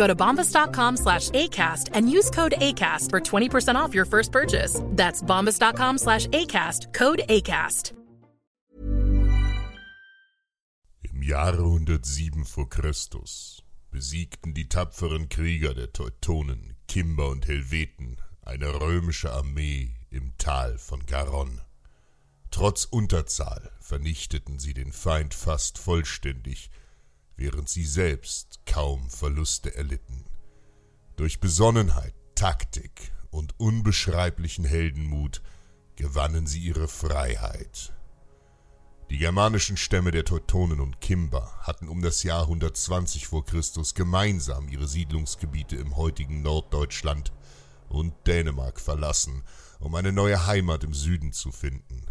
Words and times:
Go 0.00 0.06
to 0.06 0.14
bombas.com 0.14 0.96
slash 0.96 1.28
ACAST 1.30 1.90
and 1.92 2.10
use 2.10 2.30
code 2.30 2.54
ACAST 2.56 3.10
for 3.10 3.20
20% 3.20 3.74
off 3.74 3.94
your 3.94 4.06
first 4.06 4.32
purchase. 4.32 4.80
That's 4.96 5.22
bombas.com 5.22 5.98
slash 5.98 6.26
ACAST, 6.28 6.94
code 6.94 7.20
ACAST. 7.28 7.92
Im 11.02 11.22
Jahre 11.22 11.64
107 11.64 12.46
vor 12.46 12.70
Christus 12.70 13.62
besiegten 13.90 14.54
die 14.54 14.70
tapferen 14.70 15.28
Krieger 15.28 15.74
der 15.74 15.92
Teutonen, 15.92 16.76
Kimber 16.88 17.28
und 17.28 17.46
Helveten 17.46 18.16
eine 18.40 18.80
römische 18.80 19.30
Armee 19.30 19.90
im 20.08 20.32
Tal 20.38 20.78
von 20.78 21.04
Garonne. 21.04 21.60
Trotz 22.50 22.86
Unterzahl 22.86 23.70
vernichteten 23.80 24.58
sie 24.58 24.72
den 24.72 24.92
Feind 24.92 25.34
fast 25.34 25.76
vollständig, 25.76 26.70
während 27.40 27.70
sie 27.70 27.86
selbst 27.86 28.60
kaum 28.66 29.08
Verluste 29.08 29.74
erlitten. 29.74 30.26
Durch 31.16 31.40
Besonnenheit, 31.40 32.14
Taktik 32.34 33.12
und 33.30 33.58
unbeschreiblichen 33.58 34.66
Heldenmut 34.66 35.40
gewannen 35.96 36.46
sie 36.46 36.60
ihre 36.60 36.86
Freiheit. 36.86 37.94
Die 39.08 39.16
germanischen 39.16 39.78
Stämme 39.78 40.10
der 40.10 40.26
Teutonen 40.26 40.80
und 40.80 41.00
Kimber 41.00 41.50
hatten 41.62 41.88
um 41.88 42.02
das 42.02 42.22
Jahr 42.24 42.42
120 42.42 43.26
vor 43.26 43.46
Christus 43.46 43.94
gemeinsam 43.94 44.68
ihre 44.68 44.86
Siedlungsgebiete 44.86 45.76
im 45.76 45.96
heutigen 45.96 46.42
Norddeutschland 46.42 47.32
und 47.88 48.12
Dänemark 48.26 48.78
verlassen, 48.78 49.44
um 49.80 49.94
eine 49.94 50.12
neue 50.12 50.46
Heimat 50.46 50.84
im 50.84 50.92
Süden 50.92 51.32
zu 51.32 51.52
finden. 51.52 52.09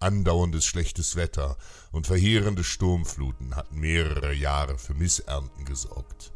Andauerndes 0.00 0.64
schlechtes 0.64 1.16
Wetter 1.16 1.56
und 1.90 2.06
verheerende 2.06 2.62
Sturmfluten 2.62 3.56
hatten 3.56 3.80
mehrere 3.80 4.32
Jahre 4.32 4.78
für 4.78 4.94
Missernten 4.94 5.64
gesorgt. 5.64 6.32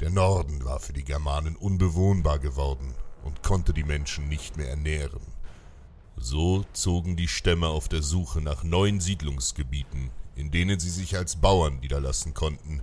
Der 0.00 0.10
Norden 0.10 0.64
war 0.64 0.80
für 0.80 0.92
die 0.92 1.04
Germanen 1.04 1.56
unbewohnbar 1.56 2.38
geworden 2.38 2.94
und 3.24 3.42
konnte 3.42 3.72
die 3.72 3.84
Menschen 3.84 4.28
nicht 4.28 4.58
mehr 4.58 4.68
ernähren. 4.68 5.22
So 6.18 6.64
zogen 6.74 7.16
die 7.16 7.28
Stämme 7.28 7.68
auf 7.68 7.88
der 7.88 8.02
Suche 8.02 8.42
nach 8.42 8.62
neuen 8.62 9.00
Siedlungsgebieten, 9.00 10.10
in 10.34 10.50
denen 10.50 10.78
sie 10.78 10.90
sich 10.90 11.16
als 11.16 11.36
Bauern 11.36 11.80
niederlassen 11.80 12.34
konnten, 12.34 12.82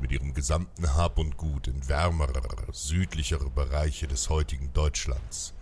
mit 0.00 0.10
ihrem 0.10 0.34
gesamten 0.34 0.94
Hab 0.94 1.18
und 1.18 1.36
Gut 1.36 1.68
in 1.68 1.88
wärmere, 1.88 2.42
südlichere 2.72 3.50
Bereiche 3.50 4.08
des 4.08 4.28
heutigen 4.28 4.72
Deutschlands. 4.72 5.54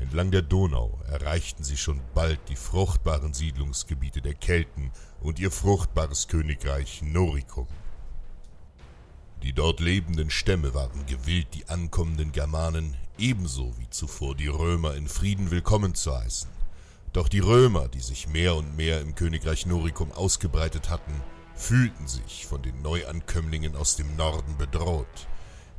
Entlang 0.00 0.30
der 0.30 0.42
Donau 0.42 0.98
erreichten 1.08 1.62
sie 1.62 1.76
schon 1.76 2.00
bald 2.14 2.40
die 2.48 2.56
fruchtbaren 2.56 3.34
Siedlungsgebiete 3.34 4.22
der 4.22 4.34
Kelten 4.34 4.90
und 5.20 5.38
ihr 5.38 5.50
fruchtbares 5.50 6.26
Königreich 6.26 7.02
Noricum. 7.02 7.68
Die 9.42 9.52
dort 9.52 9.80
lebenden 9.80 10.30
Stämme 10.30 10.74
waren 10.74 11.04
gewillt, 11.06 11.48
die 11.54 11.68
ankommenden 11.68 12.32
Germanen 12.32 12.96
ebenso 13.18 13.78
wie 13.78 13.88
zuvor 13.90 14.34
die 14.34 14.48
Römer 14.48 14.94
in 14.94 15.06
Frieden 15.06 15.50
willkommen 15.50 15.94
zu 15.94 16.18
heißen. 16.18 16.50
Doch 17.12 17.28
die 17.28 17.40
Römer, 17.40 17.88
die 17.88 18.00
sich 18.00 18.26
mehr 18.26 18.54
und 18.54 18.76
mehr 18.76 19.00
im 19.02 19.14
Königreich 19.14 19.66
Noricum 19.66 20.12
ausgebreitet 20.12 20.88
hatten, 20.88 21.12
fühlten 21.54 22.08
sich 22.08 22.46
von 22.46 22.62
den 22.62 22.80
Neuankömmlingen 22.80 23.76
aus 23.76 23.96
dem 23.96 24.16
Norden 24.16 24.56
bedroht. 24.56 25.28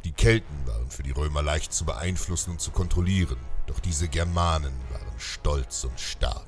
Die 0.03 0.11
Kelten 0.11 0.65
waren 0.65 0.89
für 0.89 1.03
die 1.03 1.11
Römer 1.11 1.43
leicht 1.43 1.73
zu 1.73 1.85
beeinflussen 1.85 2.51
und 2.51 2.61
zu 2.61 2.71
kontrollieren, 2.71 3.37
doch 3.67 3.79
diese 3.79 4.07
Germanen 4.07 4.73
waren 4.89 5.19
stolz 5.19 5.83
und 5.83 5.99
stark. 5.99 6.47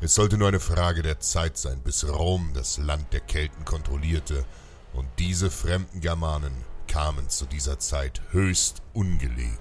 Es 0.00 0.14
sollte 0.14 0.38
nur 0.38 0.46
eine 0.46 0.60
Frage 0.60 1.02
der 1.02 1.18
Zeit 1.18 1.58
sein, 1.58 1.80
bis 1.80 2.08
Rom 2.08 2.52
das 2.54 2.78
Land 2.78 3.12
der 3.12 3.20
Kelten 3.20 3.64
kontrollierte, 3.64 4.44
und 4.92 5.08
diese 5.18 5.50
fremden 5.50 6.00
Germanen 6.00 6.52
kamen 6.86 7.28
zu 7.28 7.46
dieser 7.46 7.78
Zeit 7.80 8.22
höchst 8.30 8.80
ungelegen. 8.94 9.58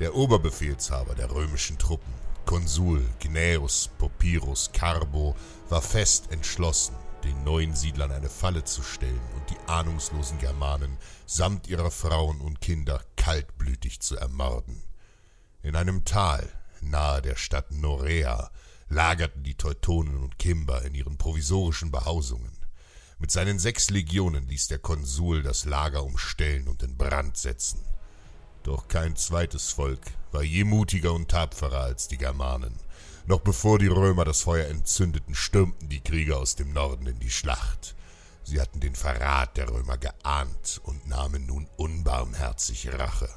Der 0.00 0.16
Oberbefehlshaber 0.16 1.14
der 1.14 1.30
römischen 1.30 1.78
Truppen, 1.78 2.12
Konsul 2.44 3.06
Gnaeus 3.20 3.88
Popirus 3.98 4.70
Carbo, 4.72 5.36
war 5.68 5.80
fest 5.80 6.32
entschlossen, 6.32 6.96
den 7.24 7.42
neuen 7.42 7.74
Siedlern 7.74 8.12
eine 8.12 8.28
Falle 8.28 8.64
zu 8.64 8.82
stellen 8.82 9.20
und 9.34 9.50
die 9.50 9.58
ahnungslosen 9.68 10.38
Germanen 10.38 10.98
samt 11.26 11.66
ihrer 11.66 11.90
Frauen 11.90 12.40
und 12.40 12.60
Kinder 12.60 13.02
kaltblütig 13.16 14.00
zu 14.00 14.16
ermorden. 14.16 14.82
In 15.62 15.76
einem 15.76 16.04
Tal 16.04 16.46
nahe 16.80 17.22
der 17.22 17.36
Stadt 17.36 17.72
Norea 17.72 18.50
lagerten 18.88 19.42
die 19.42 19.54
Teutonen 19.54 20.18
und 20.18 20.38
Kimber 20.38 20.82
in 20.82 20.94
ihren 20.94 21.16
provisorischen 21.16 21.90
Behausungen. 21.90 22.52
Mit 23.18 23.30
seinen 23.30 23.58
sechs 23.58 23.90
Legionen 23.90 24.46
ließ 24.46 24.68
der 24.68 24.78
Konsul 24.78 25.42
das 25.42 25.64
Lager 25.64 26.04
umstellen 26.04 26.68
und 26.68 26.82
in 26.82 26.96
Brand 26.96 27.36
setzen. 27.36 27.80
Doch 28.62 28.88
kein 28.88 29.16
zweites 29.16 29.70
Volk 29.70 30.00
war 30.32 30.42
je 30.42 30.64
mutiger 30.64 31.12
und 31.12 31.30
tapferer 31.30 31.80
als 31.80 32.08
die 32.08 32.18
Germanen. 32.18 32.83
Noch 33.26 33.40
bevor 33.40 33.78
die 33.78 33.86
Römer 33.86 34.26
das 34.26 34.42
Feuer 34.42 34.68
entzündeten, 34.68 35.34
stürmten 35.34 35.88
die 35.88 36.00
Krieger 36.00 36.38
aus 36.38 36.56
dem 36.56 36.74
Norden 36.74 37.06
in 37.06 37.18
die 37.20 37.30
Schlacht. 37.30 37.94
Sie 38.42 38.60
hatten 38.60 38.80
den 38.80 38.94
Verrat 38.94 39.56
der 39.56 39.70
Römer 39.70 39.96
geahnt 39.96 40.82
und 40.84 41.06
nahmen 41.06 41.46
nun 41.46 41.66
unbarmherzig 41.78 42.92
Rache. 42.92 43.30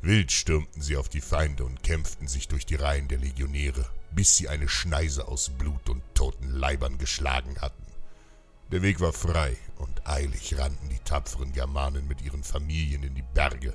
Wild 0.00 0.30
stürmten 0.30 0.80
sie 0.80 0.96
auf 0.96 1.08
die 1.08 1.20
Feinde 1.20 1.64
und 1.64 1.82
kämpften 1.82 2.28
sich 2.28 2.46
durch 2.46 2.64
die 2.64 2.76
Reihen 2.76 3.08
der 3.08 3.18
Legionäre, 3.18 3.90
bis 4.12 4.36
sie 4.36 4.48
eine 4.48 4.68
Schneise 4.68 5.26
aus 5.26 5.50
Blut 5.50 5.88
und 5.88 6.02
toten 6.14 6.48
Leibern 6.50 6.98
geschlagen 6.98 7.60
hatten. 7.60 7.86
Der 8.70 8.82
Weg 8.82 9.00
war 9.00 9.12
frei, 9.12 9.56
und 9.78 10.06
eilig 10.06 10.56
rannten 10.56 10.90
die 10.90 11.00
tapferen 11.00 11.52
Germanen 11.52 12.06
mit 12.06 12.22
ihren 12.22 12.44
Familien 12.44 13.02
in 13.02 13.16
die 13.16 13.24
Berge. 13.34 13.74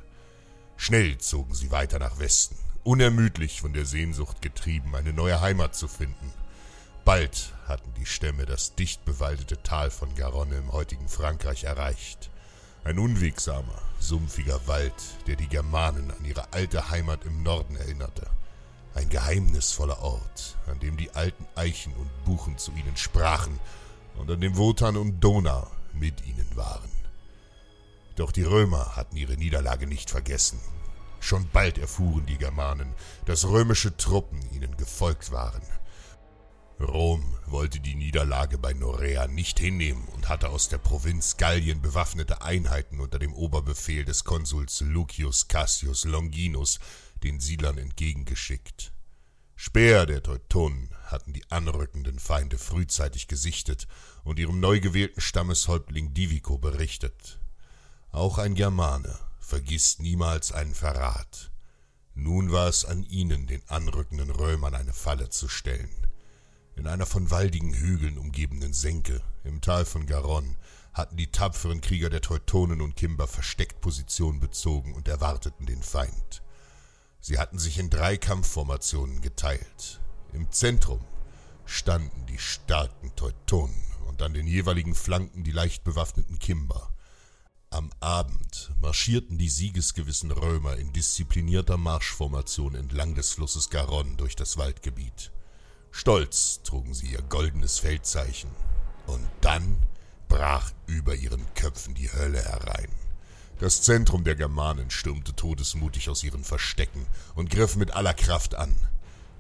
Schnell 0.78 1.18
zogen 1.18 1.54
sie 1.54 1.72
weiter 1.72 2.00
nach 2.00 2.20
Westen, 2.20 2.58
unermüdlich 2.84 3.62
von 3.62 3.74
der 3.74 3.86
Sehnsucht 3.86 4.42
getrieben, 4.42 4.96
eine 4.96 5.14
neue 5.14 5.42
Heimat 5.42 5.76
zu 5.76 5.88
finden. 5.88 6.34
Bald 7.06 7.54
hatten 7.68 7.94
die 8.00 8.06
Stämme 8.06 8.46
das 8.46 8.76
dicht 8.76 9.04
bewaldete 9.06 9.62
Tal 9.62 9.92
von 9.92 10.16
Garonne 10.16 10.56
im 10.56 10.72
heutigen 10.72 11.08
Frankreich 11.10 11.64
erreicht. 11.66 12.30
Ein 12.84 13.00
unwegsamer, 13.00 13.82
sumpfiger 14.00 14.68
Wald, 14.68 14.94
der 15.28 15.36
die 15.36 15.48
Germanen 15.48 16.12
an 16.12 16.26
ihre 16.26 16.52
alte 16.52 16.90
Heimat 16.90 17.24
im 17.26 17.44
Norden 17.44 17.76
erinnerte. 17.76 18.28
Ein 18.94 19.10
geheimnisvoller 19.10 20.02
Ort, 20.02 20.58
an 20.68 20.80
dem 20.80 20.98
die 20.98 21.12
alten 21.12 21.46
Eichen 21.56 21.94
und 21.94 22.10
Buchen 22.26 22.58
zu 22.58 22.72
ihnen 22.72 22.98
sprachen 22.98 23.60
und 24.18 24.30
an 24.30 24.42
dem 24.42 24.58
Wotan 24.58 24.98
und 24.98 25.20
Donau 25.22 25.68
mit 25.94 26.26
ihnen 26.26 26.56
waren. 26.56 26.92
Doch 28.16 28.32
die 28.32 28.44
Römer 28.44 28.96
hatten 28.96 29.18
ihre 29.18 29.38
Niederlage 29.38 29.88
nicht 29.88 30.10
vergessen. 30.10 30.60
Schon 31.24 31.48
bald 31.54 31.78
erfuhren 31.78 32.26
die 32.26 32.38
Germanen, 32.38 32.94
dass 33.24 33.48
römische 33.48 33.96
Truppen 33.96 34.42
ihnen 34.52 34.76
gefolgt 34.76 35.32
waren. 35.32 35.62
Rom 36.82 37.38
wollte 37.46 37.80
die 37.80 37.96
Niederlage 37.96 38.58
bei 38.58 38.74
Norea 38.74 39.28
nicht 39.28 39.58
hinnehmen 39.58 40.06
und 40.10 40.28
hatte 40.28 40.50
aus 40.50 40.68
der 40.68 40.80
Provinz 40.80 41.38
Gallien 41.38 41.82
bewaffnete 41.82 42.42
Einheiten 42.42 43.00
unter 43.00 43.20
dem 43.20 43.34
Oberbefehl 43.34 44.04
des 44.04 44.26
Konsuls 44.26 44.82
Lucius 44.82 45.48
Cassius 45.48 46.04
Longinus 46.04 46.82
den 47.24 47.40
Siedlern 47.40 47.78
entgegengeschickt. 47.78 48.92
Speer 49.56 50.06
der 50.06 50.24
Teutonen 50.24 50.90
hatten 51.06 51.32
die 51.32 51.50
anrückenden 51.50 52.20
Feinde 52.20 52.58
frühzeitig 52.58 53.30
gesichtet 53.30 53.88
und 54.26 54.40
ihrem 54.40 54.60
neu 54.60 54.82
gewählten 54.82 55.22
Stammeshäuptling 55.22 56.14
Divico 56.14 56.58
berichtet. 56.58 57.40
Auch 58.12 58.40
ein 58.40 58.56
Germane 58.56 59.18
vergisst 59.44 60.02
niemals 60.02 60.52
einen 60.52 60.74
Verrat. 60.74 61.52
Nun 62.16 62.52
war 62.52 62.68
es 62.68 62.86
an 62.86 63.04
ihnen, 63.04 63.48
den 63.48 63.62
anrückenden 63.68 64.30
Römern 64.30 64.74
eine 64.74 64.94
Falle 64.94 65.30
zu 65.30 65.48
stellen. 65.48 65.90
In 66.76 66.88
einer 66.88 67.06
von 67.06 67.30
waldigen 67.30 67.74
Hügeln 67.74 68.18
umgebenen 68.18 68.74
Senke 68.74 69.22
im 69.44 69.62
Tal 69.62 69.86
von 69.86 70.06
Garonne 70.06 70.56
hatten 70.94 71.18
die 71.18 71.32
tapferen 71.32 71.82
Krieger 71.82 72.10
der 72.10 72.22
Teutonen 72.22 72.82
und 72.82 72.96
Kimber 72.96 73.28
versteckt 73.28 73.82
Position 73.82 74.40
bezogen 74.40 74.94
und 74.94 75.08
erwarteten 75.08 75.66
den 75.66 75.84
Feind. 75.84 76.44
Sie 77.20 77.38
hatten 77.38 77.60
sich 77.60 77.80
in 77.80 77.90
drei 77.90 78.18
Kampfformationen 78.18 79.22
geteilt. 79.22 80.00
Im 80.34 80.52
Zentrum 80.52 81.04
standen 81.66 82.26
die 82.28 82.38
starken 82.38 83.16
Teutonen 83.16 83.84
und 84.08 84.22
an 84.22 84.34
den 84.34 84.48
jeweiligen 84.48 84.96
Flanken 84.96 85.44
die 85.44 85.52
leicht 85.52 85.84
bewaffneten 85.84 86.40
Kimber. 86.40 86.93
Am 87.74 87.90
Abend 88.02 88.70
marschierten 88.82 89.40
die 89.40 89.50
siegesgewissen 89.50 90.30
Römer 90.30 90.76
in 90.76 90.94
disziplinierter 90.94 91.76
Marschformation 91.76 92.76
entlang 92.76 93.16
des 93.16 93.32
Flusses 93.32 93.72
Garonne 93.72 94.16
durch 94.16 94.36
das 94.36 94.58
Waldgebiet. 94.58 95.32
Stolz 95.90 96.62
trugen 96.62 96.94
sie 96.94 97.08
ihr 97.08 97.24
goldenes 97.24 97.80
Feldzeichen. 97.80 98.52
Und 99.08 99.28
dann 99.42 99.80
brach 100.28 100.72
über 100.86 101.16
ihren 101.16 101.52
Köpfen 101.56 101.96
die 101.96 102.14
Hölle 102.14 102.44
herein. 102.44 102.92
Das 103.58 103.82
Zentrum 103.82 104.24
der 104.24 104.36
Germanen 104.36 104.92
stürmte 104.92 105.36
todesmutig 105.36 106.12
aus 106.12 106.24
ihren 106.24 106.44
Verstecken 106.44 107.08
und 107.34 107.50
griff 107.50 107.76
mit 107.76 107.96
aller 107.96 108.14
Kraft 108.14 108.54
an. 108.54 108.76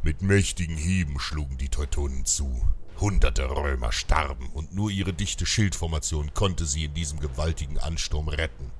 Mit 0.01 0.23
mächtigen 0.23 0.75
Hieben 0.75 1.19
schlugen 1.19 1.59
die 1.59 1.69
Teutonen 1.69 2.25
zu. 2.25 2.65
Hunderte 3.03 3.49
Römer 3.49 3.91
starben, 3.91 4.47
und 4.53 4.73
nur 4.73 4.89
ihre 4.89 5.11
dichte 5.11 5.45
Schildformation 5.45 6.33
konnte 6.33 6.65
sie 6.65 6.85
in 6.85 6.93
diesem 6.93 7.19
gewaltigen 7.19 7.77
Ansturm 7.77 8.29
retten. 8.29 8.71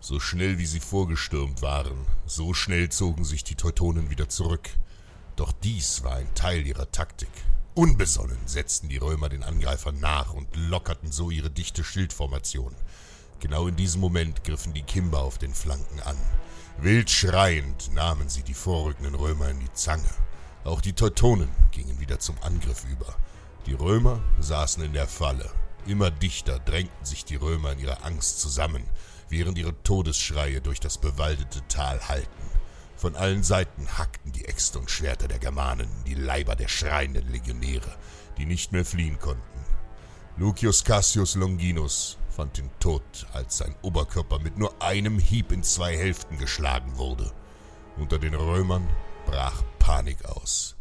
So 0.00 0.18
schnell 0.20 0.56
wie 0.56 0.64
sie 0.64 0.80
vorgestürmt 0.80 1.60
waren, 1.60 2.06
so 2.24 2.54
schnell 2.54 2.88
zogen 2.88 3.26
sich 3.26 3.44
die 3.44 3.56
Teutonen 3.56 4.08
wieder 4.08 4.30
zurück. 4.30 4.70
Doch 5.36 5.52
dies 5.52 6.02
war 6.02 6.14
ein 6.14 6.34
Teil 6.34 6.66
ihrer 6.66 6.90
Taktik. 6.92 7.28
Unbesonnen 7.74 8.38
setzten 8.46 8.88
die 8.88 8.96
Römer 8.96 9.28
den 9.28 9.42
Angreifern 9.42 10.00
nach 10.00 10.32
und 10.32 10.56
lockerten 10.56 11.12
so 11.12 11.30
ihre 11.30 11.50
dichte 11.50 11.84
Schildformation. 11.84 12.74
Genau 13.40 13.66
in 13.66 13.76
diesem 13.76 14.00
Moment 14.00 14.44
griffen 14.44 14.72
die 14.72 14.80
Kimber 14.80 15.20
auf 15.20 15.36
den 15.36 15.52
Flanken 15.52 16.00
an. 16.00 16.16
Wild 16.78 17.10
schreiend 17.10 17.92
nahmen 17.92 18.30
sie 18.30 18.44
die 18.44 18.54
vorrückenden 18.54 19.14
Römer 19.14 19.50
in 19.50 19.60
die 19.60 19.72
Zange. 19.74 20.08
Auch 20.62 20.82
die 20.82 20.92
Teutonen 20.92 21.48
gingen 21.70 22.00
wieder 22.00 22.18
zum 22.18 22.36
Angriff 22.42 22.84
über. 22.84 23.14
Die 23.66 23.72
Römer 23.72 24.20
saßen 24.40 24.82
in 24.84 24.92
der 24.92 25.06
Falle. 25.06 25.50
Immer 25.86 26.10
dichter 26.10 26.58
drängten 26.58 27.04
sich 27.04 27.24
die 27.24 27.36
Römer 27.36 27.72
in 27.72 27.78
ihrer 27.78 28.04
Angst 28.04 28.40
zusammen, 28.40 28.84
während 29.30 29.56
ihre 29.56 29.82
Todesschreie 29.82 30.60
durch 30.60 30.78
das 30.78 30.98
bewaldete 30.98 31.66
Tal 31.68 32.00
hallten. 32.08 32.50
Von 32.94 33.16
allen 33.16 33.42
Seiten 33.42 33.88
hackten 33.96 34.32
die 34.32 34.44
Äxte 34.44 34.78
und 34.78 34.90
Schwerter 34.90 35.28
der 35.28 35.38
Germanen 35.38 35.88
in 36.00 36.04
die 36.04 36.20
Leiber 36.20 36.56
der 36.56 36.68
schreienden 36.68 37.32
Legionäre, 37.32 37.96
die 38.36 38.44
nicht 38.44 38.72
mehr 38.72 38.84
fliehen 38.84 39.18
konnten. 39.18 39.64
Lucius 40.36 40.84
Cassius 40.84 41.36
Longinus 41.36 42.18
fand 42.28 42.58
den 42.58 42.70
Tod, 42.80 43.02
als 43.32 43.56
sein 43.56 43.74
Oberkörper 43.80 44.38
mit 44.38 44.58
nur 44.58 44.82
einem 44.82 45.18
Hieb 45.18 45.52
in 45.52 45.62
zwei 45.62 45.96
Hälften 45.96 46.36
geschlagen 46.36 46.98
wurde. 46.98 47.32
Unter 47.96 48.18
den 48.18 48.34
Römern 48.34 48.86
brach 49.30 49.62
Panik 49.78 50.24
aus. 50.24 50.74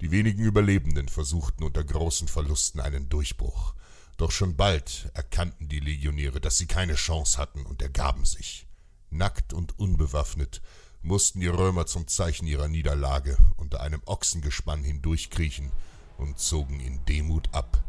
Die 0.00 0.10
wenigen 0.10 0.42
Überlebenden 0.42 1.08
versuchten 1.08 1.62
unter 1.62 1.84
großen 1.84 2.26
Verlusten 2.26 2.80
einen 2.80 3.10
Durchbruch. 3.10 3.74
Doch 4.16 4.30
schon 4.30 4.56
bald 4.56 5.10
erkannten 5.12 5.68
die 5.68 5.80
Legionäre, 5.80 6.40
dass 6.40 6.56
sie 6.56 6.66
keine 6.66 6.94
Chance 6.94 7.36
hatten 7.36 7.66
und 7.66 7.82
ergaben 7.82 8.24
sich. 8.24 8.66
Nackt 9.10 9.52
und 9.52 9.78
unbewaffnet 9.78 10.62
mussten 11.02 11.40
die 11.40 11.48
Römer 11.48 11.84
zum 11.84 12.08
Zeichen 12.08 12.46
ihrer 12.46 12.68
Niederlage 12.68 13.36
unter 13.58 13.82
einem 13.82 14.00
Ochsengespann 14.06 14.82
hindurchkriechen 14.82 15.70
und 16.16 16.38
zogen 16.38 16.80
in 16.80 17.04
Demut 17.04 17.52
ab. 17.52 17.84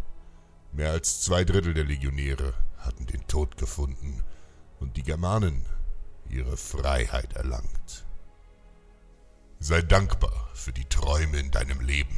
Mehr 0.73 0.91
als 0.91 1.21
zwei 1.21 1.45
Drittel 1.45 1.73
der 1.73 1.85
Legionäre 1.85 2.53
hatten 2.77 3.05
den 3.05 3.25
Tod 3.27 3.55
gefunden 3.55 4.21
und 4.81 4.97
die 4.97 5.03
Germanen 5.03 5.65
ihre 6.29 6.57
Freiheit 6.57 7.33
erlangt. 7.33 8.05
Sei 9.63 9.81
dankbar 9.81 10.49
für 10.53 10.73
die 10.73 10.83
Träume 10.83 11.37
in 11.37 11.49
deinem 11.49 11.79
Leben. 11.79 12.17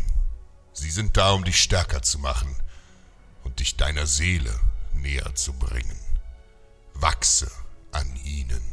Sie 0.73 0.89
sind 0.89 1.15
da, 1.15 1.33
um 1.33 1.43
dich 1.43 1.59
stärker 1.59 2.01
zu 2.01 2.17
machen 2.17 2.55
und 3.43 3.59
dich 3.59 3.77
deiner 3.77 4.07
Seele 4.07 4.49
näher 4.95 5.35
zu 5.35 5.53
bringen. 5.53 5.99
Wachse 6.95 7.51
an 7.91 8.07
ihnen. 8.25 8.63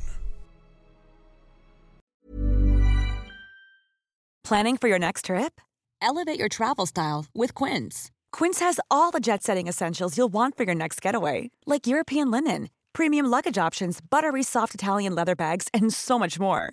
Planning 4.43 4.79
for 4.79 4.89
your 4.89 4.99
next 4.99 5.27
trip? 5.27 5.61
Elevate 6.01 6.41
your 6.41 6.49
travel 6.49 6.87
style 6.87 7.27
with 7.35 7.53
Quince. 7.53 8.11
Quince 8.33 8.61
has 8.61 8.81
all 8.91 9.11
the 9.11 9.21
jet 9.21 9.43
setting 9.43 9.69
essentials 9.69 10.17
you'll 10.17 10.33
want 10.33 10.57
for 10.57 10.65
your 10.65 10.75
next 10.75 11.03
getaway, 11.03 11.51
like 11.67 11.87
European 11.87 12.31
linen, 12.31 12.71
premium 12.95 13.27
luggage 13.27 13.59
options, 13.59 14.01
buttery 14.01 14.43
soft 14.43 14.75
Italian 14.75 15.15
leather 15.15 15.37
bags, 15.37 15.69
and 15.75 15.93
so 15.93 16.19
much 16.19 16.41
more. 16.41 16.73